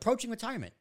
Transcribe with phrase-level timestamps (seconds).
[0.00, 0.72] approaching retirement,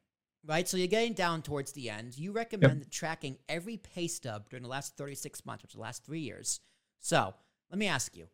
[0.46, 0.68] right?
[0.68, 2.18] So you're getting down towards the end.
[2.18, 2.90] You recommend yep.
[2.90, 6.62] tracking every pay stub during the last 36 months, which is the last three years.
[7.00, 7.34] So
[7.70, 8.28] let me ask you,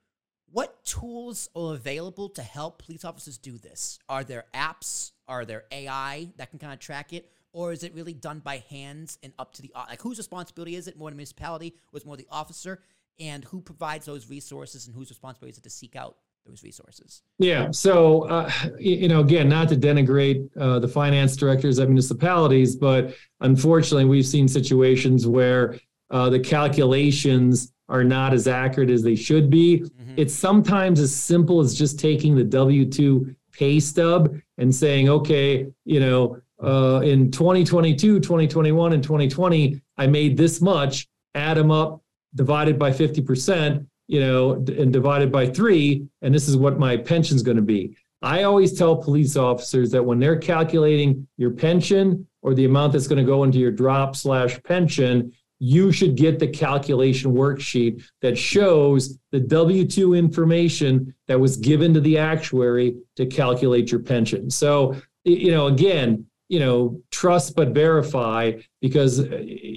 [0.51, 3.97] what tools are available to help police officers do this?
[4.07, 5.11] Are there apps?
[5.27, 7.31] Are there AI that can kind of track it?
[7.51, 10.87] Or is it really done by hands and up to the like whose responsibility is
[10.87, 10.97] it?
[10.97, 12.81] More the municipality, is more the officer?
[13.19, 17.23] And who provides those resources and whose responsibility is it to seek out those resources?
[17.39, 17.71] Yeah.
[17.71, 23.15] So, uh, you know, again, not to denigrate uh, the finance directors at municipalities, but
[23.41, 25.79] unfortunately, we've seen situations where
[26.11, 29.79] uh, the calculations are not as accurate as they should be.
[29.79, 30.13] Mm-hmm.
[30.17, 35.67] It's sometimes as simple as just taking the W 2 pay stub and saying, okay,
[35.83, 42.01] you know, uh, in 2022, 2021, and 2020, I made this much, add them up,
[42.33, 47.43] divided by 50%, you know, and divided by three, and this is what my pension's
[47.43, 47.97] going to be.
[48.21, 53.07] I always tell police officers that when they're calculating your pension or the amount that's
[53.07, 58.37] going to go into your drop slash pension, you should get the calculation worksheet that
[58.37, 64.49] shows the W 2 information that was given to the actuary to calculate your pension.
[64.49, 68.51] So, you know, again, you know, trust but verify
[68.81, 69.19] because,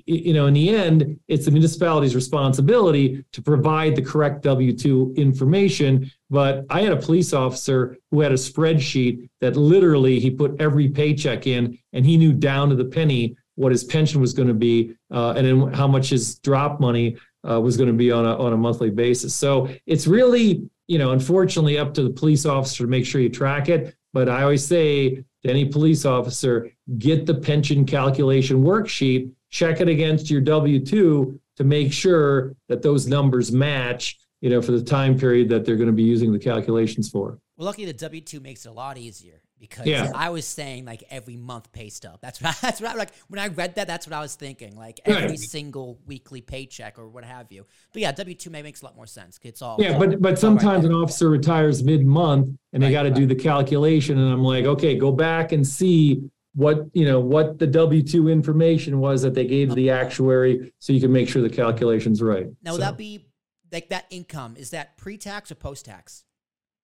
[0.07, 5.15] you know, in the end, it's the municipality's responsibility to provide the correct W 2
[5.17, 6.11] information.
[6.29, 10.89] But I had a police officer who had a spreadsheet that literally he put every
[10.89, 14.55] paycheck in and he knew down to the penny what his pension was going to
[14.55, 17.17] be uh, and then how much his drop money
[17.49, 19.35] uh, was going to be on a, on a monthly basis.
[19.35, 23.31] So it's really, you know, unfortunately up to the police officer to make sure you
[23.31, 23.97] track it.
[24.13, 29.89] But I always say to any police officer, get the pension calculation worksheet, check it
[29.89, 34.83] against your W 2 to make sure that those numbers match, you know, for the
[34.83, 37.39] time period that they're going to be using the calculations for.
[37.57, 40.11] Well, luckily the W two makes it a lot easier because yeah.
[40.15, 42.19] I was saying like every month pay stub.
[42.21, 43.87] That's what I, that's what I, like when I read that.
[43.87, 45.39] That's what I was thinking like every right.
[45.39, 47.67] single weekly paycheck or what have you.
[47.93, 49.39] But yeah, W two may makes a lot more sense.
[49.43, 53.05] It's all yeah, but but sometimes right an officer retires mid month and they got
[53.05, 57.21] to do the calculation, and I'm like, okay, go back and see what you know
[57.21, 60.01] what the W two information was that they gave the uh-huh.
[60.01, 62.47] actuary, so you can make sure the calculation's right.
[62.63, 62.79] Now, so.
[62.79, 63.27] that be
[63.73, 64.57] like that income?
[64.57, 66.25] Is that pre tax or post tax?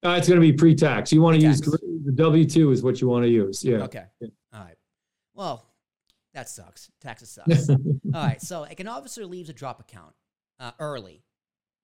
[0.05, 1.13] Uh, it's going to be pre-tax.
[1.13, 3.65] You want to use the W two is what you want to use.
[3.65, 3.79] Yeah.
[3.79, 4.05] Okay.
[4.21, 4.29] Yeah.
[4.53, 4.77] All right.
[5.35, 5.67] Well,
[6.35, 6.91] that sucks.
[7.01, 7.69] Taxes sucks.
[7.71, 7.79] All
[8.13, 8.41] right.
[8.43, 10.13] So, like an officer leaves a drop account
[10.61, 11.23] uh, early.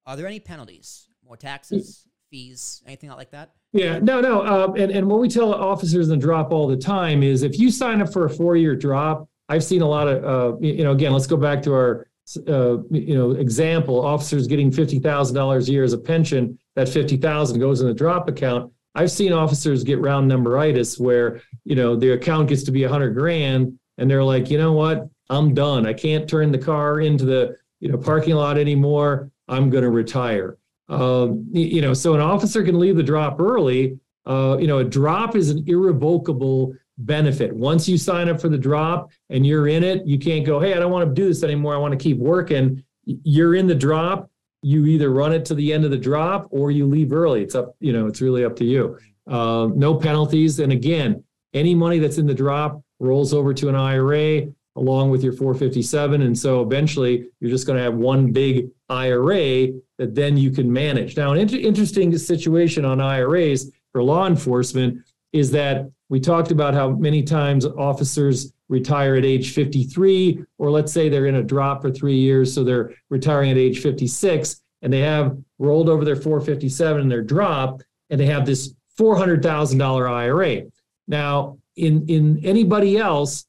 [0.06, 1.08] Are there any penalties?
[1.24, 3.52] More taxes, fees, anything like that?
[3.72, 3.98] Yeah.
[4.00, 4.20] No.
[4.20, 4.42] No.
[4.42, 7.58] Uh, and and what we tell officers in the drop all the time is if
[7.58, 10.92] you sign up for a four-year drop, I've seen a lot of uh, you know.
[10.92, 12.09] Again, let's go back to our
[12.48, 14.04] uh, you know example.
[14.04, 17.94] Officers getting fifty thousand dollars a year as a pension that 50,000 goes in the
[17.94, 18.72] drop account.
[18.94, 22.88] I've seen officers get round numberitis where, you know, their account gets to be a
[22.88, 25.08] 100 grand and they're like, you know what?
[25.28, 25.86] I'm done.
[25.86, 29.30] I can't turn the car into the, you know, parking lot anymore.
[29.48, 30.56] I'm going to retire.
[30.88, 33.98] Um, you know, so an officer can leave the drop early.
[34.26, 36.74] Uh, you know, a drop is an irrevocable
[37.06, 37.52] benefit.
[37.52, 40.74] Once you sign up for the drop and you're in it, you can't go, hey,
[40.74, 41.74] I don't want to do this anymore.
[41.74, 42.82] I want to keep working.
[43.04, 44.30] You're in the drop
[44.62, 47.42] you either run it to the end of the drop or you leave early.
[47.42, 48.98] It's up, you know, it's really up to you.
[49.26, 50.58] Uh, no penalties.
[50.58, 51.22] And again,
[51.54, 56.22] any money that's in the drop rolls over to an IRA along with your 457.
[56.22, 59.68] And so eventually you're just going to have one big IRA
[59.98, 61.16] that then you can manage.
[61.16, 66.74] Now, an inter- interesting situation on IRAs for law enforcement is that we talked about
[66.74, 71.82] how many times officers retire at age 53, or let's say they're in a drop
[71.82, 76.16] for three years, so they're retiring at age 56, and they have rolled over their
[76.16, 80.62] 457 and their drop, and they have this $400,000 IRA.
[81.08, 83.46] Now, in, in anybody else,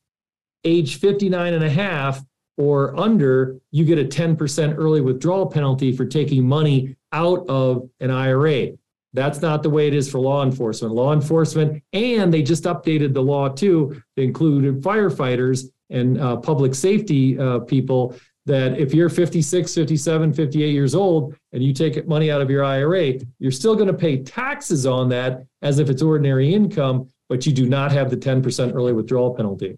[0.64, 2.24] age 59 and a half
[2.58, 8.12] or under, you get a 10% early withdrawal penalty for taking money out of an
[8.12, 8.70] IRA.
[9.14, 10.94] That's not the way it is for law enforcement.
[10.94, 16.74] Law enforcement, and they just updated the law too to include firefighters and uh, public
[16.74, 18.16] safety uh, people
[18.46, 22.64] that if you're 56, 57, 58 years old and you take money out of your
[22.64, 27.46] IRA, you're still going to pay taxes on that as if it's ordinary income, but
[27.46, 29.78] you do not have the 10% early withdrawal penalty.